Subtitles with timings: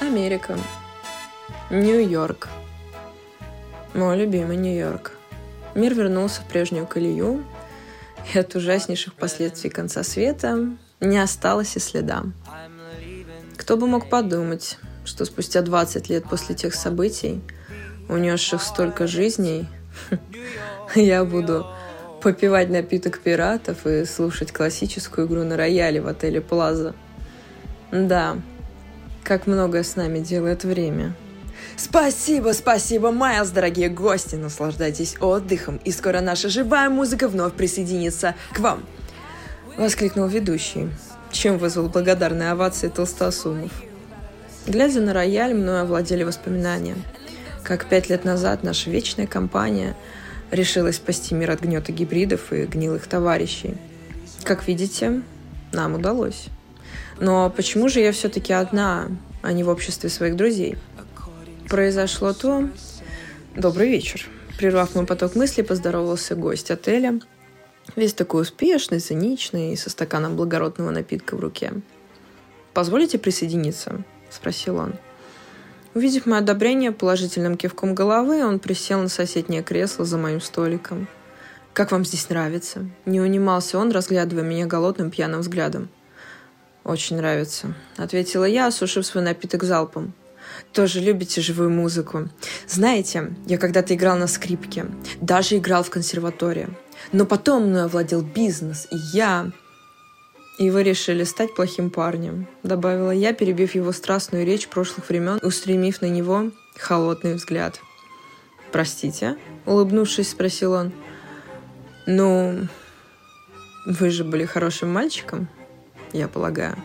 [0.00, 0.58] Америка.
[1.70, 2.48] Нью-Йорк.
[3.94, 5.12] Мой любимый Нью-Йорк.
[5.74, 7.42] Мир вернулся в прежнюю колею,
[8.32, 10.70] и от ужаснейших последствий конца света
[11.00, 12.24] не осталось и следа.
[13.56, 17.40] Кто бы мог подумать, что спустя 20 лет после тех событий,
[18.08, 19.66] унесших столько жизней,
[20.94, 21.66] я буду
[22.22, 26.94] попивать напиток пиратов и слушать классическую игру на рояле в отеле Плаза.
[27.90, 28.36] Да,
[29.26, 31.12] как многое с нами делает время.
[31.76, 34.36] Спасибо, спасибо, Майлз, дорогие гости!
[34.36, 38.84] Наслаждайтесь отдыхом, и скоро наша живая музыка вновь присоединится к вам.
[39.76, 40.88] Воскликнул ведущий,
[41.32, 43.72] чем вызвал благодарные овации толстосумов.
[44.64, 46.94] Глядя на рояль, мною овладели воспоминания.
[47.64, 49.96] Как пять лет назад наша вечная компания
[50.52, 53.74] решилась спасти мир от гнета гибридов и гнилых товарищей.
[54.44, 55.22] Как видите,
[55.72, 56.46] нам удалось.
[57.18, 59.08] Но почему же я все-таки одна,
[59.42, 60.76] а не в обществе своих друзей?
[61.68, 62.68] Произошло то...
[63.54, 64.28] Добрый вечер.
[64.58, 67.20] Прервав мой поток мыслей, поздоровался гость отеля.
[67.94, 71.72] Весь такой успешный, циничный со стаканом благородного напитка в руке.
[72.74, 74.94] «Позволите присоединиться?»— спросил он.
[75.94, 81.08] Увидев мое одобрение положительным кивком головы, он присел на соседнее кресло за моим столиком.
[81.72, 85.88] «Как вам здесь нравится?» Не унимался он, разглядывая меня голодным пьяным взглядом.
[86.86, 90.12] «Очень нравится»,— ответила я, осушив свой напиток залпом.
[90.72, 92.28] «Тоже любите живую музыку?»
[92.68, 94.86] «Знаете, я когда-то играл на скрипке,
[95.20, 96.68] даже играл в консерватории.
[97.10, 99.50] Но потом мной овладел бизнес, и я
[100.58, 106.00] «И вы решили стать плохим парнем»,— добавила я, перебив его страстную речь прошлых времен, устремив
[106.00, 107.80] на него холодный взгляд.
[108.70, 110.92] «Простите?»— улыбнувшись, спросил он.
[112.06, 112.68] «Ну,
[113.86, 115.48] вы же были хорошим мальчиком,
[116.16, 116.76] я полагаю.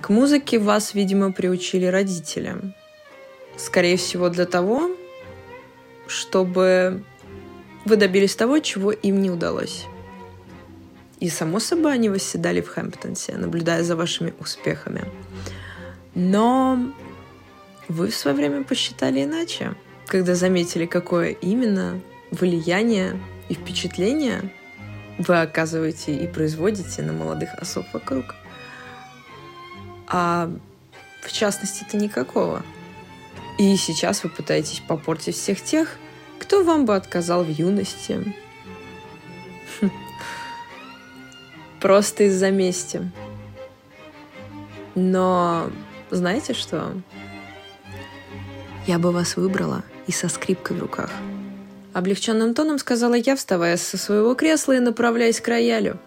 [0.00, 2.56] К музыке вас, видимо, приучили родители.
[3.56, 4.90] Скорее всего, для того,
[6.06, 7.02] чтобы
[7.84, 9.86] вы добились того, чего им не удалось.
[11.20, 15.04] И, само собой, они восседали в Хэмптонсе, наблюдая за вашими успехами.
[16.14, 16.78] Но
[17.88, 19.74] вы в свое время посчитали иначе,
[20.06, 22.00] когда заметили, какое именно
[22.30, 23.18] влияние
[23.48, 24.52] и впечатление
[25.18, 28.34] вы оказываете и производите на молодых особ вокруг.
[30.06, 30.50] А
[31.22, 32.62] в частности-то никакого.
[33.58, 35.96] И сейчас вы пытаетесь попортить всех тех,
[36.40, 38.34] кто вам бы отказал в юности,
[41.80, 43.10] просто из-за мести.
[44.94, 45.70] Но
[46.10, 46.92] знаете что?
[48.86, 51.10] Я бы вас выбрала и со скрипкой в руках.
[51.94, 56.00] Облегченным тоном сказала я, вставая со своего кресла и направляясь к роялю.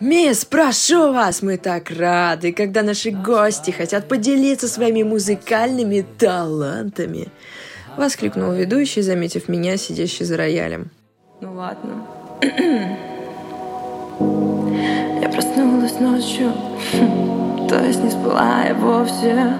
[0.00, 7.28] «Мисс, прошу вас, мы так рады, когда наши гости хотят поделиться своими музыкальными талантами!»
[7.96, 10.90] Воскликнул ведущий, заметив меня, сидящий за роялем.
[11.40, 12.06] «Ну ладно,
[15.22, 16.52] Я проснулась ночью,
[17.68, 19.54] то есть не спала я вовсе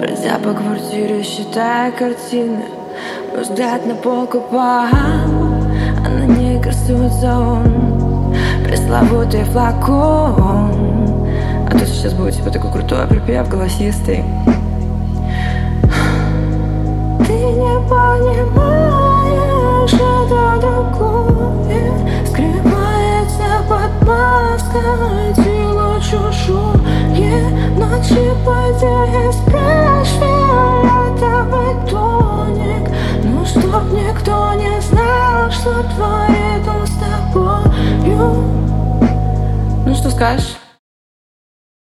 [0.00, 2.79] Бродя по квартире, считая картины
[3.36, 4.90] взгляд на полку пам
[6.04, 8.34] А на ней красуется он
[8.64, 10.72] Пресловутый флакон.
[11.66, 14.24] А тут сейчас будет типа такой крутой припев голосистый.
[17.26, 21.92] Ты не понимаешь, это другое.
[22.26, 27.40] Скрывается под маской тело чужое.
[27.76, 29.32] Ночи позднее
[35.60, 38.34] что творит с тобою
[39.84, 40.56] Ну что скажешь?